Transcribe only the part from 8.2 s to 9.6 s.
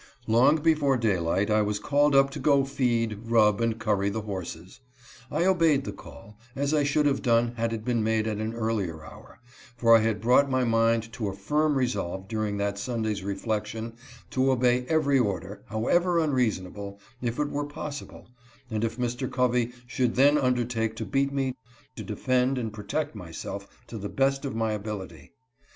at an earlier hour,